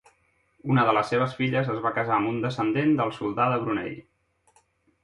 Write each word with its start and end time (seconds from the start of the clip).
Una 0.75 0.85
de 0.87 0.95
les 0.97 1.11
seves 1.13 1.35
filles 1.41 1.69
es 1.75 1.83
va 1.85 1.93
casar 1.99 2.17
amb 2.17 2.33
un 2.33 2.41
descendent 2.47 2.99
del 3.03 3.17
soldà 3.21 3.49
de 3.55 3.63
Brunei. 3.67 3.95